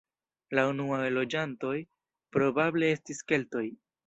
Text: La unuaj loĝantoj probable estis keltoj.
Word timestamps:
La 0.59 0.61
unuaj 0.69 1.03
loĝantoj 1.17 1.75
probable 2.39 2.91
estis 2.97 3.23
keltoj. 3.33 3.67